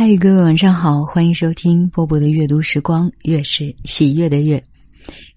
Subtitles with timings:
[0.00, 4.62] 嗨，各位晚上好，欢迎收听波波的阅读时光，月是喜悦的月。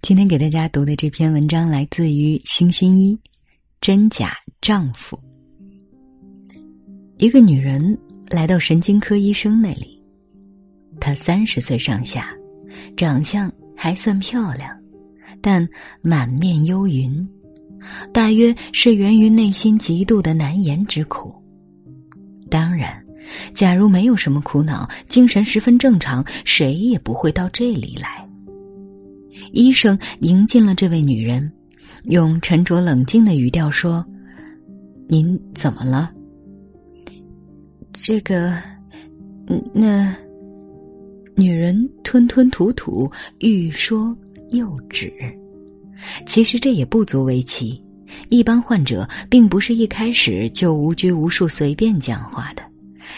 [0.03, 3.19] 今天给大家读的这篇文章来自于星星一，
[3.81, 5.19] 真假丈夫。
[7.17, 7.97] 一个女人
[8.29, 9.99] 来到神经科医生那里，
[10.99, 12.29] 她三十岁上下，
[12.95, 14.69] 长相还算漂亮，
[15.41, 15.67] 但
[16.03, 17.27] 满面忧云，
[18.13, 21.33] 大约是源于内心极度的难言之苦。
[22.47, 23.00] 当然。
[23.53, 28.27] 假如没有什么苦恼，精神十分正常，谁也不会到这里来。
[29.51, 31.51] 医生迎进了这位女人，
[32.05, 34.05] 用沉着冷静的语调说
[35.07, 36.11] ：“您怎么了？”
[37.93, 38.53] 这个，
[39.73, 40.15] 那
[41.35, 44.15] 女人吞吞吐吐，欲说
[44.51, 45.11] 又止。
[46.25, 47.83] 其实这也不足为奇，
[48.29, 52.63] 一般患者并不是一开始就无拘无束、随便讲话的。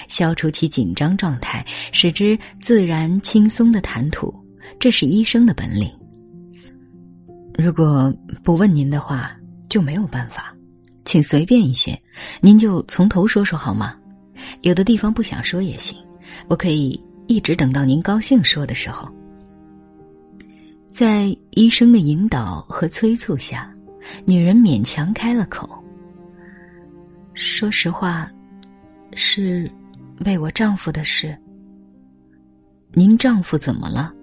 [0.08, 4.34] 消除其紧张状态，使之自然轻松的谈吐，
[4.80, 5.90] 这是医生的本领。
[7.58, 8.14] 如果
[8.44, 9.36] 不问您的话，
[9.70, 10.56] 就没有办法，
[11.06, 12.00] 请随便一些，
[12.42, 13.96] 您就从头说说好吗？
[14.62, 15.98] 有的地方不想说也行，
[16.48, 19.08] 我可以一直等到您高兴说的时候。
[20.90, 23.74] 在医生的引导和催促下，
[24.26, 25.70] 女人勉强开了口
[27.34, 28.32] ：“说实话，
[29.16, 29.70] 是。”
[30.20, 31.38] 为我丈夫的事，
[32.92, 34.14] 您丈夫怎么了？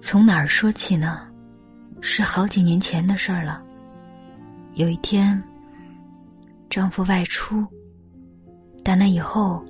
[0.00, 1.28] 从哪儿说起呢？
[2.00, 3.62] 是好几年前的事儿了。
[4.74, 5.40] 有一天，
[6.68, 7.64] 丈夫外出，
[8.82, 9.64] 打那以后，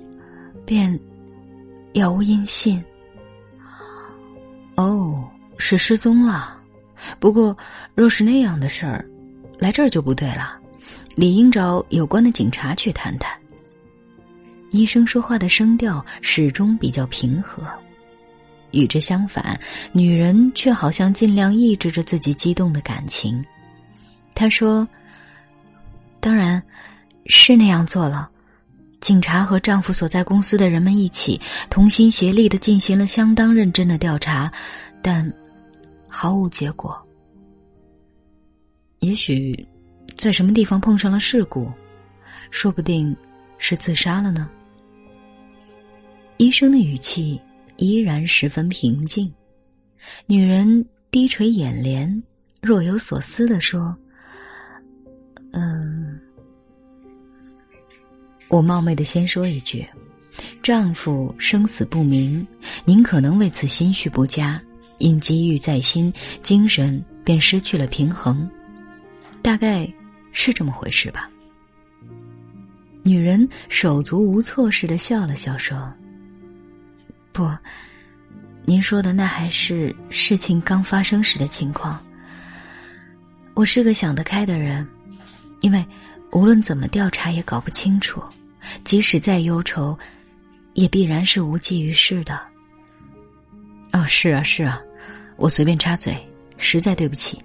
[0.65, 0.99] 便
[1.93, 2.83] 杳无音信。
[4.75, 5.23] 哦，
[5.57, 6.59] 是失踪了。
[7.19, 7.55] 不过，
[7.93, 9.05] 若是那样的事儿，
[9.59, 10.59] 来这儿就不对了，
[11.15, 13.31] 理应找有关的警察去谈谈。
[14.73, 17.63] 医生说话的声调始终比较平和，
[18.71, 19.57] 与之相反，
[19.91, 23.45] 女人却好像尽量抑制着自己激动的感情。
[24.33, 24.85] 她说
[26.19, 26.61] ：“当然，
[27.27, 28.27] 是那样做了。
[28.99, 34.51] 警察和丈夫所在公司的人们一起同心协力的进行了相当认真的调查，
[35.03, 35.31] 但
[36.07, 36.99] 毫无结果。
[39.01, 39.67] 也许
[40.17, 41.71] 在什么地方碰上了事故，
[42.49, 43.15] 说不定
[43.59, 44.49] 是自杀了呢。”
[46.43, 47.39] 医生的语气
[47.77, 49.33] 依然十分平静，
[50.25, 52.21] 女人低垂眼帘，
[52.61, 53.97] 若有所思的说
[55.55, 56.19] ：“嗯，
[58.49, 59.87] 我冒昧的先说一句，
[60.61, 62.45] 丈夫生死不明，
[62.83, 64.61] 您可能为此心绪不佳，
[64.97, 66.11] 因积郁在心，
[66.41, 68.45] 精神便失去了平衡，
[69.41, 69.89] 大概
[70.33, 71.31] 是这么回事吧。”
[73.01, 75.89] 女人手足无措似的笑了笑，说。
[77.33, 77.51] 不，
[78.63, 81.99] 您说的那还是事情刚发生时的情况。
[83.55, 84.87] 我是个想得开的人，
[85.61, 85.83] 因为
[86.31, 88.21] 无论怎么调查也搞不清楚，
[88.83, 89.97] 即使再忧愁，
[90.75, 92.39] 也必然是无济于事的。
[93.91, 94.79] 哦，是啊，是啊，
[95.35, 96.15] 我随便插嘴，
[96.57, 97.41] 实在对不起。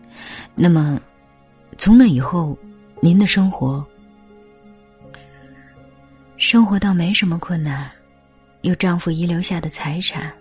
[0.54, 1.00] 那么，
[1.78, 2.56] 从那以后，
[3.00, 3.82] 您的生活，
[6.36, 7.90] 生活倒没什么困难。
[8.62, 10.32] 有丈夫遗留下的财产，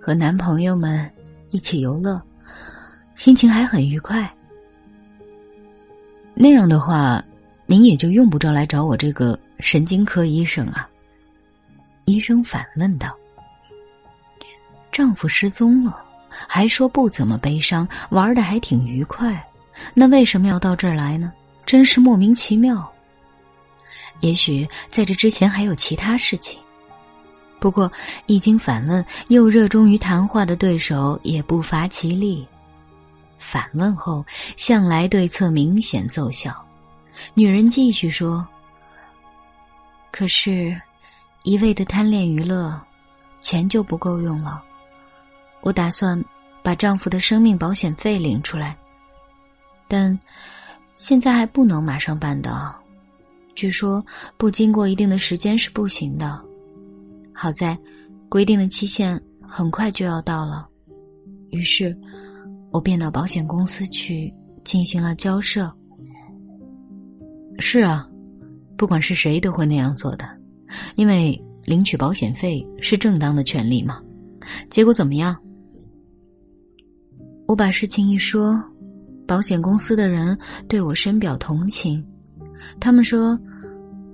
[0.00, 1.08] 和男朋友们
[1.50, 2.20] 一起游乐，
[3.14, 4.28] 心情还很愉快。
[6.34, 7.22] 那样的话，
[7.66, 10.88] 您也就用不着来找我这个神经科医生啊。
[12.06, 13.14] 医生反问道
[14.90, 16.02] ：“丈夫失踪了，
[16.48, 19.46] 还说不怎么悲伤，玩的还挺愉快，
[19.92, 21.30] 那为什么要到这儿来呢？
[21.66, 22.90] 真是莫名其妙。
[24.20, 26.58] 也许在这之前还有其他事情。”
[27.60, 27.92] 不过，
[28.24, 32.46] 一经反问，又热衷于谈话的对手也不乏其例。
[33.36, 34.24] 反问后，
[34.56, 36.54] 向来对策明显奏效。
[37.34, 38.46] 女人继续说
[40.10, 40.74] ：“可是，
[41.42, 42.80] 一味的贪恋娱乐，
[43.40, 44.62] 钱就不够用了。
[45.60, 46.22] 我打算
[46.62, 48.74] 把丈夫的生命保险费领出来，
[49.86, 50.18] 但
[50.94, 52.74] 现在还不能马上办到。
[53.54, 54.02] 据说，
[54.38, 56.42] 不经过一定的时间是不行的。”
[57.42, 57.74] 好在，
[58.28, 60.68] 规定的期限很快就要到了，
[61.52, 61.96] 于是，
[62.70, 64.30] 我便到保险公司去
[64.62, 65.74] 进行了交涉。
[67.58, 68.06] 是啊，
[68.76, 70.28] 不管是谁都会那样做的，
[70.96, 71.34] 因为
[71.64, 74.02] 领取保险费是正当的权利嘛。
[74.68, 75.34] 结果怎么样？
[77.48, 78.62] 我把事情一说，
[79.26, 80.38] 保险公司的人
[80.68, 82.06] 对我深表同情，
[82.78, 83.40] 他们说。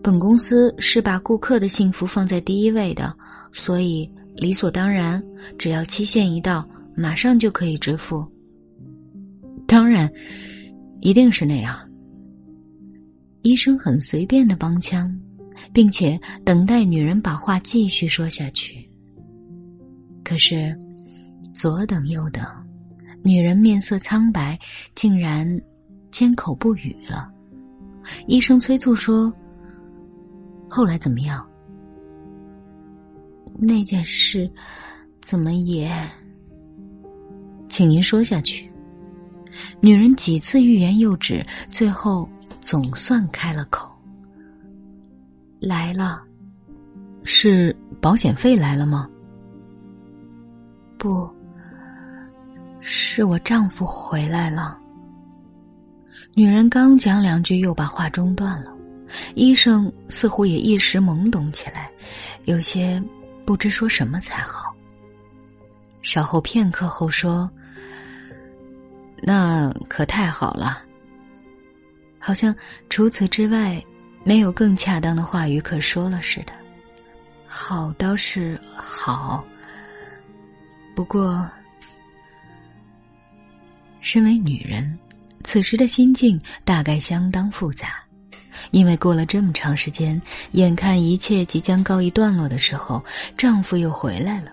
[0.06, 3.12] 本公司是把顾客的幸福放在第一位的，
[3.53, 5.20] 所以理所当然，
[5.58, 6.64] 只要期限一到，
[6.94, 8.25] 马上就可以支付。
[9.67, 10.08] 当然，
[11.00, 11.76] 一定是那样。
[13.43, 15.12] 医生很随便的帮腔，
[15.73, 18.88] 并且等待女人把话继续说下去。
[20.23, 20.73] 可是，
[21.52, 22.47] 左等右等，
[23.25, 24.56] 女人面色苍白，
[24.94, 25.61] 竟然
[26.12, 27.29] 缄口不语了。
[28.29, 29.32] 医生催促说。
[30.69, 31.47] 后来怎么样？
[33.59, 34.51] 那件事
[35.21, 35.91] 怎么也……
[37.69, 38.71] 请您说下去。
[39.81, 42.29] 女人几次欲言又止，最后
[42.61, 43.91] 总算开了口
[45.59, 46.23] ：“来了，
[47.25, 49.09] 是保险费来了吗
[50.99, 51.29] ？”“不，
[52.81, 54.79] 是我丈夫回来了。”
[56.35, 58.75] 女人刚讲两句，又把话中断了。
[59.35, 61.91] 医生似乎也一时懵懂起来，
[62.44, 63.03] 有些
[63.44, 64.75] 不知说什么才好。
[66.03, 67.50] 稍后片刻后说
[69.23, 70.82] ：“那可太好了。”
[72.19, 72.55] 好像
[72.88, 73.81] 除此之外
[74.25, 76.52] 没有更恰当的话语可说了似的。
[77.47, 79.44] 好倒是好，
[80.94, 81.49] 不过，
[84.00, 84.99] 身为女人，
[85.43, 88.06] 此时的心境大概相当复杂。
[88.70, 90.20] 因为过了这么长时间，
[90.53, 93.05] 眼看一切即将告一段落的时候，
[93.37, 94.53] 丈夫又回来了，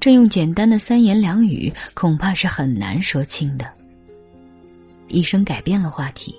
[0.00, 3.66] 这用简单的三言两语恐怕是很难说清的。
[5.08, 6.38] 医生改变了话题，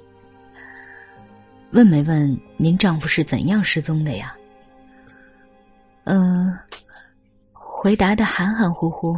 [1.72, 4.36] 问没问您丈夫是怎样失踪的呀？
[6.06, 6.56] 嗯，
[7.52, 9.18] 回答的含含糊糊，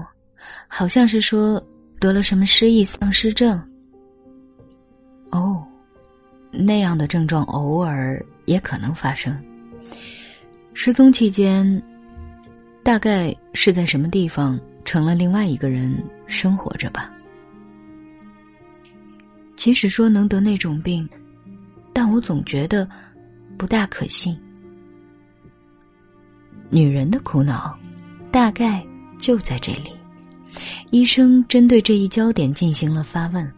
[0.68, 1.62] 好像是说
[2.00, 3.62] 得了什么失忆丧失症。
[5.32, 5.66] 哦。
[6.52, 9.36] 那样的症状偶尔也可能发生。
[10.74, 11.82] 失踪期间，
[12.84, 15.94] 大概是在什么地方成了另外一个人
[16.28, 17.12] 生活着吧。
[19.56, 21.08] 即使说能得那种病，
[21.94, 22.88] 但我总觉得
[23.58, 24.38] 不大可信。
[26.70, 27.78] 女人的苦恼，
[28.32, 28.86] 大概
[29.20, 29.92] 就在这里。
[30.90, 33.50] 医生针对这一焦点进行了发问：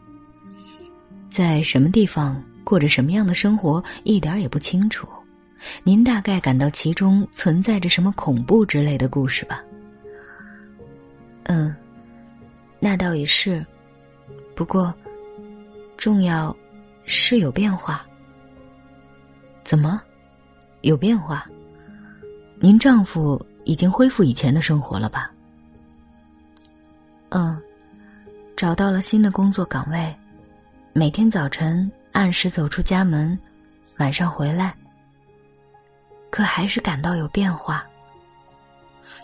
[1.30, 2.44] 在什么地方？
[2.64, 5.08] 过着什么样的生活，一点也不清楚。
[5.84, 9.64] 您大概感到其中存在着什么恐怖之类的故事吧？
[11.44, 11.76] 嗯，
[12.80, 13.66] 那倒也是。
[14.56, 14.94] 不过，
[15.98, 16.56] 重要
[17.06, 18.06] 是有变化。
[19.64, 20.02] 怎么，
[20.82, 21.46] 有变化？
[22.60, 25.32] 您丈夫已经恢复以前的生活了吧？
[27.30, 27.60] 嗯，
[28.56, 30.16] 找到了新的工作岗位，
[30.94, 31.92] 每天早晨。
[32.14, 33.38] 按时走出家门，
[33.98, 34.74] 晚上回来。
[36.30, 37.86] 可还是感到有变化。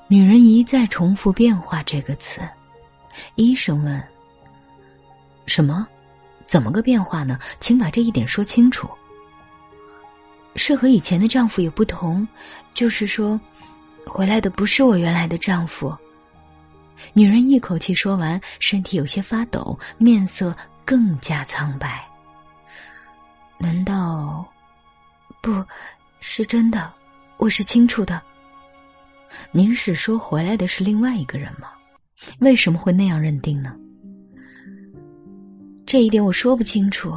[0.08, 2.42] 女人一再重复“变化”这个词。
[3.36, 4.04] 医生问
[5.46, 5.88] ：“什么？
[6.46, 7.38] 怎么个变化呢？
[7.60, 8.90] 请把这一点说清楚。”
[10.56, 12.28] 是和以前的丈夫有不同，
[12.74, 13.40] 就是说，
[14.08, 15.96] 回来的不是我原来的丈夫。
[17.14, 22.09] 女人一口气说完，身体有些发抖，面色更加苍白。
[23.70, 24.44] 难道
[25.44, 25.64] 不
[26.22, 26.92] 是真的？
[27.38, 28.20] 我是清楚的。
[29.52, 31.68] 您是说回来的是另外一个人吗？
[32.40, 33.76] 为什么会那样认定呢？
[35.86, 37.14] 这一点我说不清楚。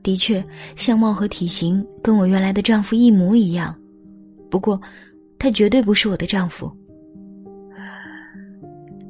[0.00, 0.46] 的确，
[0.76, 3.76] 相貌和体型跟我原来的丈夫一模一样，
[4.48, 4.80] 不过
[5.36, 6.72] 他绝对不是我的丈夫。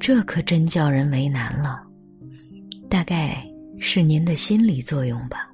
[0.01, 1.83] 这可真叫人为难了。
[2.89, 3.47] 大概
[3.79, 5.48] 是您的心理作用吧。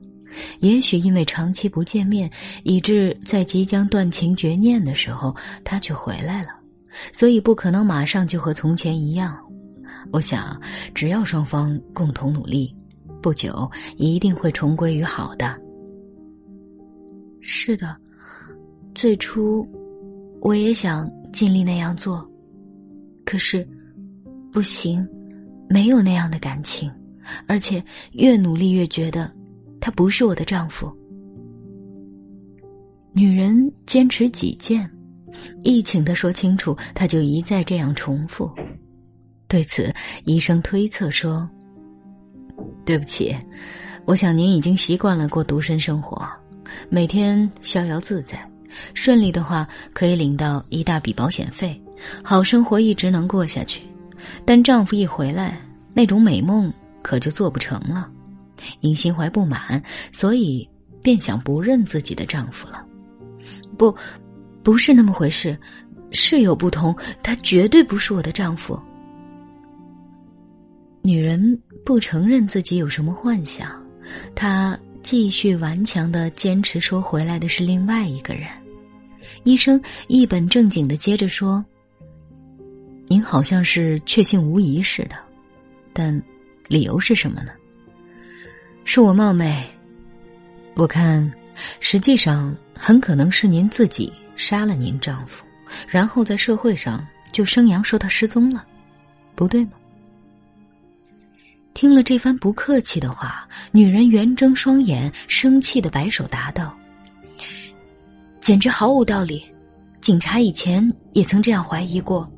[0.60, 2.30] 也许因为长期不见面，
[2.62, 6.48] 以致在即将断情绝念的时候，他却回来了，
[7.12, 9.38] 所以不可能马上就和从前一样。
[10.12, 10.60] 我想，
[10.94, 12.74] 只要双方共同努力，
[13.22, 15.58] 不久一定会重归于好的。
[17.40, 17.96] 是的，
[18.94, 19.66] 最初
[20.40, 22.26] 我也想尽力那样做，
[23.24, 23.66] 可是
[24.52, 25.06] 不行，
[25.68, 26.90] 没有那样的感情，
[27.46, 29.33] 而且越努力越觉得。
[29.84, 30.90] 他不是我的丈夫。
[33.12, 34.90] 女人坚持己见，
[35.62, 38.50] 一请他说清楚，他就一再这样重复。
[39.46, 39.92] 对此，
[40.24, 41.46] 医生推测说
[42.86, 43.36] ：“对不起，
[44.06, 46.26] 我想您已经习惯了过独身生活，
[46.88, 48.42] 每天逍遥自在，
[48.94, 51.78] 顺利的话可以领到一大笔保险费，
[52.22, 53.82] 好生活一直能过下去。
[54.46, 55.60] 但丈夫一回来，
[55.92, 56.72] 那种美梦
[57.02, 58.10] 可就做不成了。”
[58.80, 59.82] 因心怀不满，
[60.12, 60.68] 所以
[61.02, 62.84] 便想不认自己的丈夫了。
[63.76, 63.94] 不，
[64.62, 65.58] 不是那么回事，
[66.12, 66.94] 是有不同。
[67.22, 68.78] 他绝对不是我的丈夫。
[71.02, 73.84] 女人不承认自己有什么幻想，
[74.34, 78.48] 她继续顽强的坚持说回来的是另外一个人。
[79.42, 81.62] 医生一本正经的接着说
[83.06, 85.16] ：“您好像是确信无疑似的，
[85.92, 86.22] 但
[86.68, 87.52] 理由是什么呢？
[88.84, 89.68] 是我冒昧？
[90.74, 91.32] 我看，
[91.80, 95.44] 实际上很可能是您自己杀了您丈夫，
[95.88, 98.64] 然后在社会上就声扬说他失踪了，
[99.34, 99.72] 不对吗？”
[101.74, 106.72] 听了这番不客气的话，女人圆睁双眼，生气的摆手答道。
[108.40, 109.44] 简直毫无道理，
[110.00, 112.30] 警察以前也曾这样怀疑过。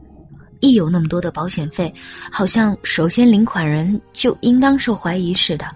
[0.60, 1.92] 一有那么多的保险费，
[2.30, 5.66] 好像首先领款人就应当受怀疑似的。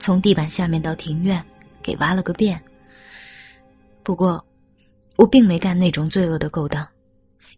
[0.00, 1.40] 从地板下面到庭院，
[1.80, 2.60] 给挖了个遍。
[4.02, 4.44] 不过，
[5.16, 6.84] 我并没干那种罪恶的勾当，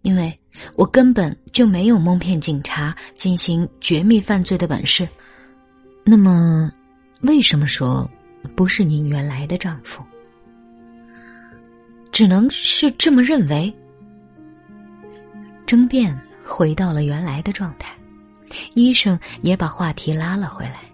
[0.02, 0.38] 因为
[0.74, 5.08] 我根本就没有蒙骗警察进行绝密犯罪的本事。
[6.04, 6.70] 那么，
[7.20, 8.10] 为什么说
[8.56, 10.02] 不是您原来的丈夫？
[12.10, 13.72] 只能是这么认为。
[15.64, 17.94] 争辩回到了原来的状态，
[18.74, 20.91] 医生也把话题拉了回来。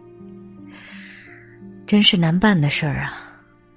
[1.89, 3.19] 真是难办的事儿啊！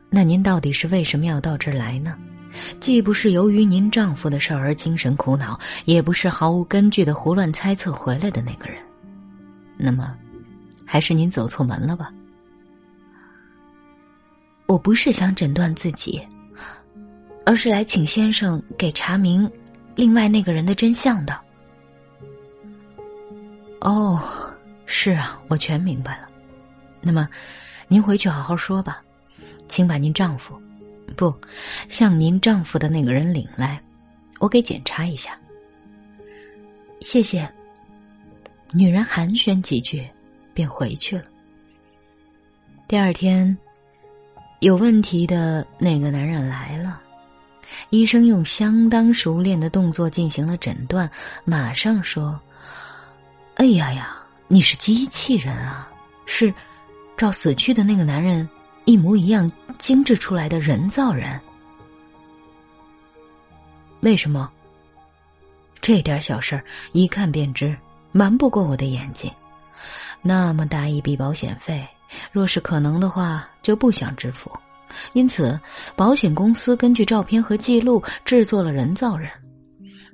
[0.10, 2.18] 那您到底是为什么要到这儿来呢？
[2.82, 8.78] 既不是由于您丈夫的事儿而精神苦恼，也不是毫无根据的胡乱猜测回来的那个人。
[9.78, 10.14] 那么，
[10.86, 12.12] 还是您走错门了吧？
[14.66, 16.22] 我不是想诊断自己。
[17.46, 19.50] 而是来请先生给查明
[19.96, 21.40] 另外那个人的真相的。
[23.80, 24.22] 哦，
[24.86, 26.28] 是啊，我全明白了。
[27.00, 27.28] 那么，
[27.92, 29.04] 您回去好好说吧，
[29.68, 30.58] 请把您丈夫，
[31.18, 31.36] 不
[31.90, 33.78] 像您丈夫的那个人领来，
[34.40, 35.38] 我给检查一下。
[37.02, 37.46] 谢谢。
[38.72, 40.10] 女人寒暄几句，
[40.54, 41.26] 便回去了。
[42.88, 43.58] 第二天，
[44.62, 46.98] 有问题的那个男人来了。
[47.90, 51.12] 医生用相当熟练的动作进行了诊断，
[51.44, 52.40] 马上说
[53.56, 54.16] ：“哎呀呀，
[54.48, 55.92] 你是机器人啊！
[56.26, 56.54] 是
[57.22, 58.50] 照死去的那个男人
[58.86, 59.48] 一模一样
[59.78, 61.40] 精致出来的人造人。
[64.00, 64.50] 为什么？
[65.80, 66.64] 这点小事儿
[66.94, 67.78] 一看便知，
[68.12, 69.32] 瞒不过我的眼睛。
[70.24, 71.88] 那么大一笔保险费，
[72.32, 74.52] 若是可能的话，就不想支付。”
[75.14, 75.60] 因此，
[75.96, 79.30] 保险公司根据照片和记录制作了人造人。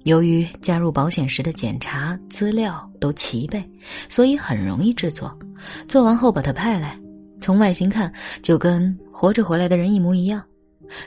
[0.07, 3.61] 由于加入保险时的检查资料都齐备，
[4.07, 5.37] 所以很容易制作。
[5.85, 6.97] 做完后把它派来，
[7.41, 8.09] 从外形看
[8.41, 10.41] 就跟活着回来的人一模一样，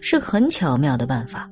[0.02, 1.50] 是很巧妙的办法。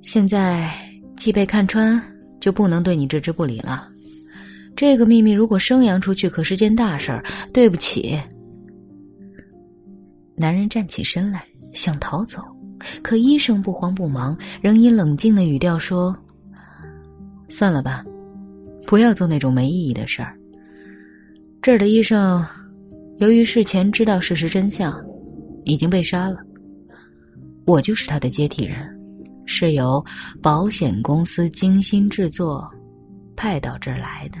[0.00, 0.72] 现在
[1.18, 2.00] 既被看穿，
[2.40, 3.86] 就不能对你置之不理了。
[4.74, 7.22] 这个秘密如果声扬出去，可是件大事儿。
[7.52, 8.18] 对不起。
[10.34, 11.44] 男人站起身来，
[11.74, 12.42] 想逃走，
[13.02, 16.16] 可医生不慌不忙，仍以冷静的语调说
[17.48, 18.04] ：“算了吧，
[18.86, 20.36] 不要做那种没意义的事儿。
[21.62, 22.44] 这儿的医生，
[23.16, 24.98] 由于事前知道事实真相，
[25.64, 26.38] 已经被杀了。
[27.66, 28.76] 我就是他的接替人，
[29.44, 30.04] 是由
[30.40, 32.68] 保险公司精心制作，
[33.34, 34.38] 派到这儿来的，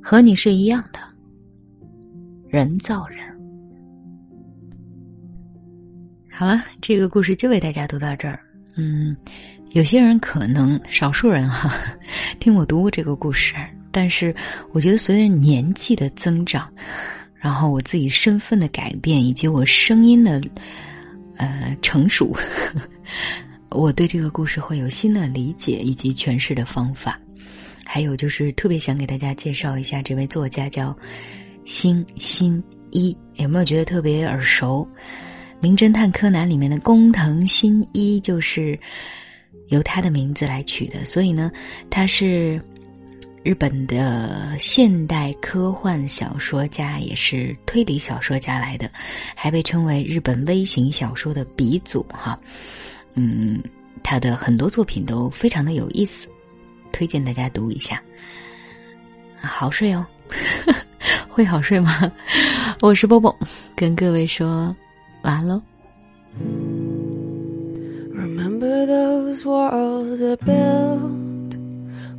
[0.00, 1.00] 和你是一样的，
[2.48, 3.18] 人造人。”
[6.36, 8.40] 好了，这个故事就为大家读到这儿。
[8.74, 9.16] 嗯，
[9.70, 11.72] 有些人可能少数人哈，
[12.40, 13.54] 听我读过这个故事，
[13.92, 14.34] 但是
[14.72, 16.68] 我觉得随着年纪的增长，
[17.36, 20.42] 然后我自己身份的改变，以及我声音的
[21.36, 22.36] 呃成熟，
[23.70, 27.16] 我对这个故事会有新的理解以及诠释的方法。
[27.86, 30.98] 还有就是特别想给大家介绍一下这位作家，叫
[31.64, 32.60] 辛新
[32.90, 34.84] 一，有没有觉得特别耳熟？
[35.60, 38.78] 《名侦探柯南》里面的工藤新一就是
[39.68, 41.50] 由他的名字来取的，所以呢，
[41.88, 42.60] 他是
[43.42, 48.90] 日本的现代科幻小说家，也是推理小说家来的，
[49.34, 52.38] 还被称为日本微型小说的鼻祖哈。
[53.14, 53.62] 嗯，
[54.02, 56.28] 他的很多作品都非常的有意思，
[56.92, 58.02] 推荐大家读一下。
[59.36, 60.06] 好睡哦，
[61.28, 62.12] 会好睡吗？
[62.82, 63.34] 我是波波，
[63.74, 64.74] 跟各位说。
[68.12, 71.56] Remember those walls I built?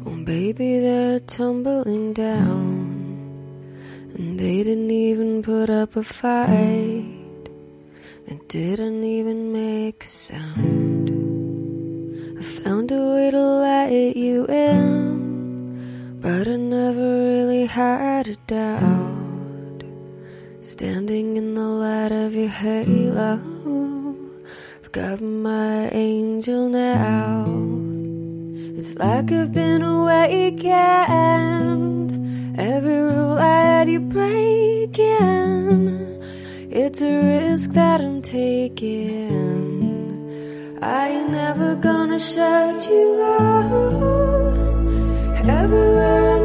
[0.07, 2.73] Oh, baby, they're tumbling down.
[4.15, 7.05] And they didn't even put up a fight.
[8.25, 11.09] It didn't even make a sound.
[12.39, 19.04] I found a way to let you in, but I never really had a doubt.
[20.67, 23.39] Standing in the light of your halo,
[24.83, 27.45] I've got my angel now.
[28.75, 30.57] It's like I've been awakened.
[32.59, 34.97] Every rule I had you breaking.
[36.71, 39.69] It's a risk that I'm taking.
[40.81, 44.57] I ain't never gonna shut you out.
[45.47, 46.44] Everywhere I'm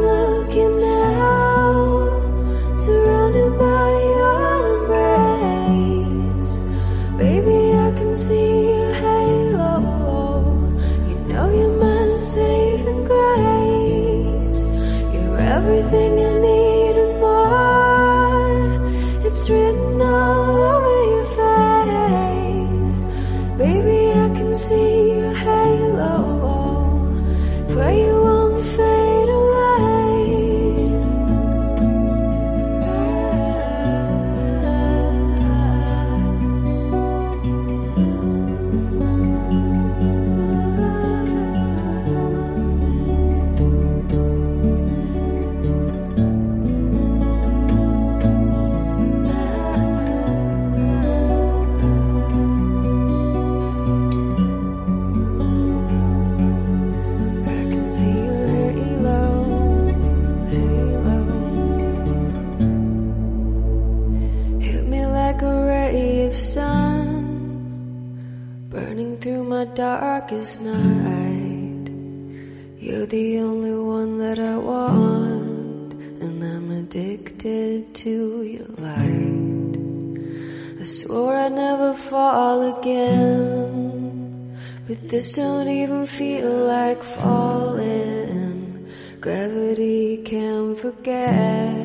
[70.31, 71.91] darkest night.
[72.79, 79.77] You're the only one that I want, and I'm addicted to your light.
[80.79, 84.57] I swore I'd never fall again.
[84.87, 88.87] But this don't even feel like falling.
[89.19, 91.75] Gravity can't forget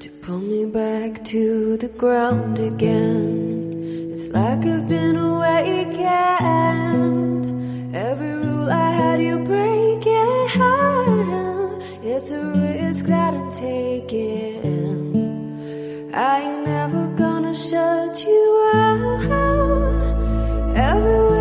[0.00, 4.10] to pull me back to the ground again.
[4.10, 6.02] It's like I've been awakened.
[9.12, 10.48] Had you breaking.
[12.02, 14.56] It's a risk that I'm taking.
[16.14, 19.20] I ain't never gonna shut you out.
[20.74, 21.31] Everywhere